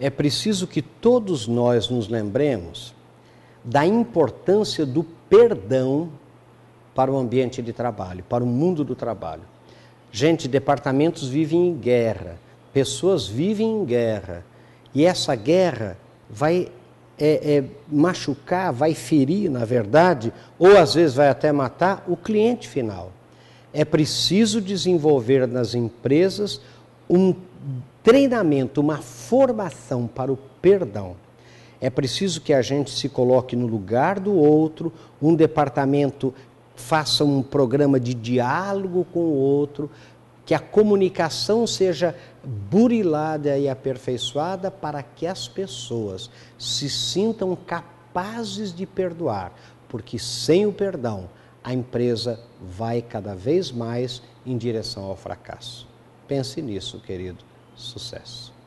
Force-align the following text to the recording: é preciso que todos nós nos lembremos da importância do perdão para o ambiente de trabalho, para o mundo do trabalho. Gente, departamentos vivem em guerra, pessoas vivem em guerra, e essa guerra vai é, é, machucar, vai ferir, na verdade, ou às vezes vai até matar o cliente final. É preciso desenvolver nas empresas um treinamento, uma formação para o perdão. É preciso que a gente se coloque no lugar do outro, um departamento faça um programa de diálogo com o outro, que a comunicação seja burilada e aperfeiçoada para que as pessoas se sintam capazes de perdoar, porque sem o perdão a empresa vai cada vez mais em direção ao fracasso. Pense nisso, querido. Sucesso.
é 0.00 0.08
preciso 0.08 0.66
que 0.66 0.80
todos 0.80 1.46
nós 1.46 1.90
nos 1.90 2.08
lembremos 2.08 2.94
da 3.62 3.84
importância 3.84 4.86
do 4.86 5.04
perdão 5.28 6.08
para 6.94 7.12
o 7.12 7.18
ambiente 7.18 7.60
de 7.60 7.72
trabalho, 7.72 8.24
para 8.26 8.42
o 8.42 8.46
mundo 8.46 8.82
do 8.82 8.94
trabalho. 8.94 9.42
Gente, 10.10 10.48
departamentos 10.48 11.28
vivem 11.28 11.68
em 11.68 11.74
guerra, 11.74 12.38
pessoas 12.72 13.26
vivem 13.26 13.82
em 13.82 13.84
guerra, 13.84 14.44
e 14.94 15.04
essa 15.04 15.36
guerra 15.36 15.96
vai 16.28 16.68
é, 17.18 17.58
é, 17.58 17.64
machucar, 17.86 18.72
vai 18.72 18.94
ferir, 18.94 19.50
na 19.50 19.66
verdade, 19.66 20.32
ou 20.58 20.78
às 20.78 20.94
vezes 20.94 21.14
vai 21.14 21.28
até 21.28 21.52
matar 21.52 22.02
o 22.08 22.16
cliente 22.16 22.66
final. 22.66 23.12
É 23.72 23.84
preciso 23.84 24.60
desenvolver 24.60 25.46
nas 25.46 25.74
empresas 25.74 26.60
um 27.08 27.34
treinamento, 28.02 28.80
uma 28.80 28.98
formação 29.30 30.08
para 30.08 30.32
o 30.32 30.36
perdão. 30.60 31.14
É 31.80 31.88
preciso 31.88 32.40
que 32.40 32.52
a 32.52 32.60
gente 32.60 32.90
se 32.90 33.08
coloque 33.08 33.54
no 33.54 33.68
lugar 33.68 34.18
do 34.18 34.34
outro, 34.34 34.92
um 35.22 35.36
departamento 35.36 36.34
faça 36.74 37.24
um 37.24 37.40
programa 37.40 38.00
de 38.00 38.12
diálogo 38.12 39.06
com 39.12 39.20
o 39.20 39.36
outro, 39.36 39.88
que 40.44 40.52
a 40.52 40.58
comunicação 40.58 41.64
seja 41.64 42.16
burilada 42.42 43.56
e 43.56 43.68
aperfeiçoada 43.68 44.68
para 44.68 45.00
que 45.00 45.28
as 45.28 45.46
pessoas 45.46 46.28
se 46.58 46.90
sintam 46.90 47.54
capazes 47.54 48.74
de 48.74 48.84
perdoar, 48.84 49.52
porque 49.88 50.18
sem 50.18 50.66
o 50.66 50.72
perdão 50.72 51.28
a 51.62 51.72
empresa 51.72 52.40
vai 52.60 53.00
cada 53.00 53.36
vez 53.36 53.70
mais 53.70 54.22
em 54.44 54.58
direção 54.58 55.04
ao 55.04 55.14
fracasso. 55.14 55.86
Pense 56.26 56.60
nisso, 56.60 56.98
querido. 56.98 57.44
Sucesso. 57.76 58.59